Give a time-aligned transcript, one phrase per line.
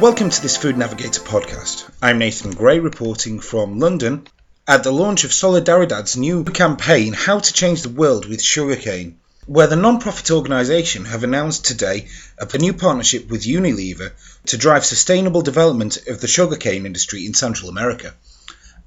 [0.00, 1.90] Welcome to this Food Navigator podcast.
[2.02, 4.26] I'm Nathan Gray reporting from London
[4.68, 9.66] at the launch of Solidaridad's new campaign, How to Change the World with Sugarcane, where
[9.66, 14.12] the non-profit organisation have announced today a new partnership with Unilever
[14.48, 18.12] to drive sustainable development of the sugarcane industry in Central America.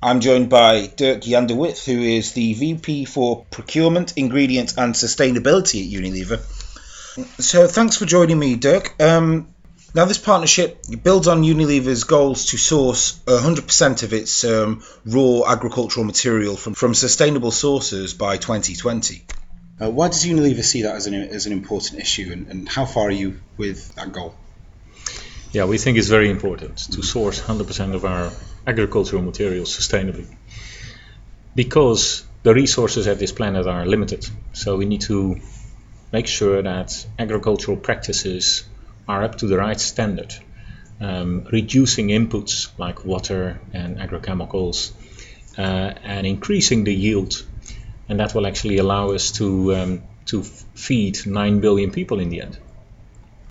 [0.03, 4.93] I'm joined by Dirk Jan de With, who is the VP for Procurement, Ingredients and
[4.93, 6.39] Sustainability at Unilever.
[7.41, 8.93] So thanks for joining me, Dirk.
[9.01, 9.47] Um,
[9.95, 16.05] now, this partnership builds on Unilever's goals to source 100% of its um, raw agricultural
[16.05, 19.25] material from, from sustainable sources by 2020.
[19.81, 22.85] Uh, why does Unilever see that as an, as an important issue, and, and how
[22.85, 24.35] far are you with that goal?
[25.51, 28.31] Yeah, we think it's very important to source 100% of our
[28.67, 30.27] agricultural materials sustainably
[31.55, 34.29] because the resources at this planet are limited.
[34.53, 35.39] So we need to
[36.11, 38.65] make sure that agricultural practices
[39.09, 40.33] are up to the right standard,
[41.01, 44.91] um, reducing inputs like water and agrochemicals,
[45.57, 47.43] uh, and increasing the yield,
[48.07, 52.41] and that will actually allow us to um, to feed nine billion people in the
[52.41, 52.59] end.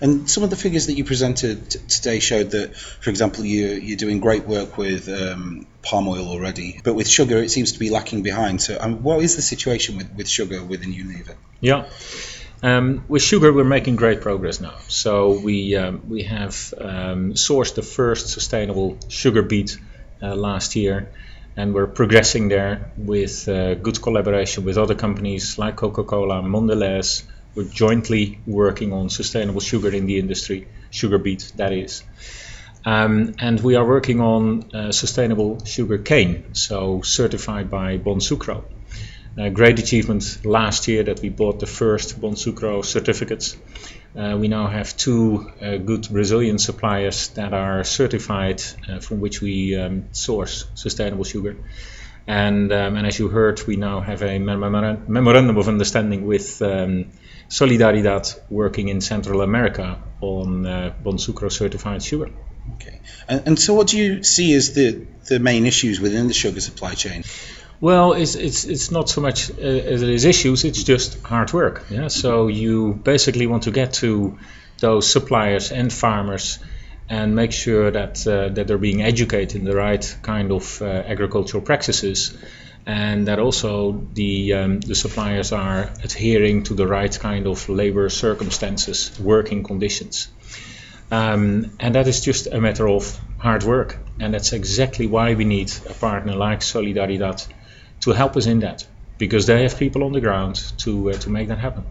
[0.00, 3.66] And some of the figures that you presented t- today showed that, for example, you,
[3.66, 7.80] you're doing great work with um, palm oil already, but with sugar it seems to
[7.80, 8.62] be lacking behind.
[8.62, 11.34] So, um, what is the situation with, with sugar within Unilever?
[11.60, 11.86] Yeah.
[12.62, 14.74] Um, with sugar, we're making great progress now.
[14.88, 19.78] So we um, we have um, sourced the first sustainable sugar beet
[20.20, 21.12] uh, last year,
[21.56, 27.22] and we're progressing there with uh, good collaboration with other companies like Coca-Cola, Mondelez.
[27.54, 32.02] We're jointly working on sustainable sugar in the industry, sugar beet that is.
[32.84, 38.64] Um, and we are working on uh, sustainable sugar cane, so certified by Bonsucro.
[39.38, 43.56] A great achievement last year that we bought the first Bonsucro certificates.
[44.16, 49.40] Uh, we now have two uh, good Brazilian suppliers that are certified uh, from which
[49.40, 51.56] we um, source sustainable sugar.
[52.26, 57.12] And, um, and, as you heard, we now have a memorandum of understanding with um,
[57.48, 62.30] Solidaridad working in Central America on uh, Bonsucro certified sugar.
[62.74, 63.00] Okay.
[63.28, 66.60] And, and, so, what do you see as the, the main issues within the sugar
[66.60, 67.22] supply chain?
[67.80, 70.64] Well, it's it's it's not so much uh, as it is issues.
[70.64, 71.84] It's just hard work.
[71.90, 72.08] Yeah.
[72.08, 74.36] So you basically want to get to
[74.80, 76.58] those suppliers and farmers
[77.08, 80.86] and make sure that uh, that they're being educated in the right kind of uh,
[80.86, 82.36] agricultural practices,
[82.84, 88.08] and that also the um, the suppliers are adhering to the right kind of labor
[88.08, 90.28] circumstances, working conditions.
[91.10, 95.44] Um, and that is just a matter of hard work, and that's exactly why we
[95.44, 97.46] need a partner like Solidaridad
[98.00, 98.86] to help us in that
[99.18, 101.84] because they have people on the ground to uh, to make that happen.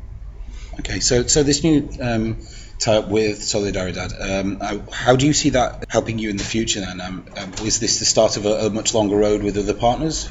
[0.80, 2.38] Okay, so so this new um,
[2.80, 6.82] tie-up with Solidaridad, um, uh, how do you see that helping you in the future?
[6.82, 9.74] Then, um, um, is this the start of a, a, much longer road with other
[9.74, 10.30] partners?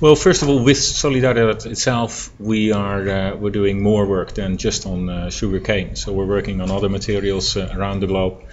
[0.00, 4.56] Well, first of all, with Solidaridad itself, we are uh, we're doing more work than
[4.56, 5.96] just on uh, sugar cane.
[5.96, 8.44] So we're working on other materials uh, around the globe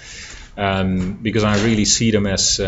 [0.57, 2.59] um, because I really see them as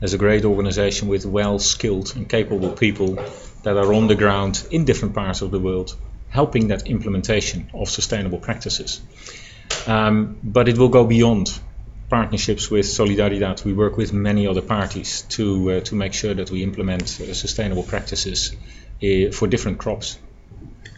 [0.00, 3.14] as a great organization with well skilled and capable people
[3.62, 5.96] that are on the ground in different parts of the world
[6.30, 9.00] helping that implementation of sustainable practices.
[9.86, 11.58] Um, but it will go beyond
[12.08, 13.64] partnerships with Solidaridad.
[13.64, 17.34] We work with many other parties to, uh, to make sure that we implement uh,
[17.34, 18.54] sustainable practices
[19.02, 20.18] uh, for different crops.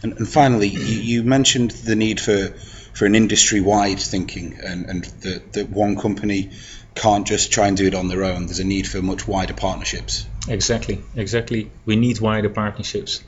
[0.03, 2.47] And, and finally, you, you, mentioned the need for,
[2.93, 6.51] for an industry wide thinking and, and that, that one company
[6.95, 8.45] can't just try and do it on their own.
[8.45, 10.25] There's a need for much wider partnerships.
[10.47, 11.71] Exactly, exactly.
[11.85, 13.23] We need wider partnerships.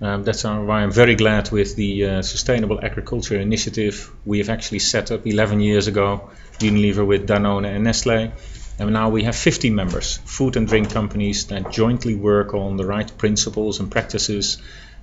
[0.00, 4.80] Um, that's why I'm very glad with the uh, Sustainable Agriculture Initiative we have actually
[4.80, 8.32] set up 11 years ago, Unilever with Danone and Nestle.
[8.78, 12.86] And now we have 50 members, food and drink companies that jointly work on the
[12.86, 14.58] right principles and practices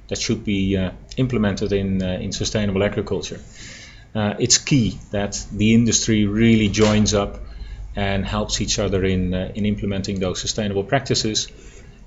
[0.09, 3.39] that should be uh, implemented in, uh, in sustainable agriculture.
[4.13, 7.39] Uh, it's key that the industry really joins up
[7.99, 11.49] and helps each other in, uh, in implementing those sustainable practices.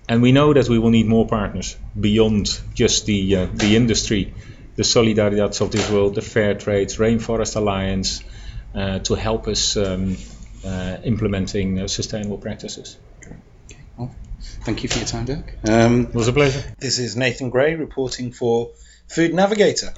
[0.09, 4.33] And we know that we will need more partners beyond just the, uh, the industry,
[4.77, 8.25] the Solidaridads of this world, the Fair Trades, Rainforest Alliance,
[8.75, 10.17] uh, to help us um,
[10.65, 12.97] uh, implementing uh, sustainable practices.
[13.21, 13.37] Okay.
[13.99, 14.15] Well,
[14.65, 15.55] thank you for your time, Dirk.
[15.69, 16.65] Um, it was a pleasure.
[16.79, 18.71] This is Nathan Gray reporting for
[19.09, 19.93] Food Navigator.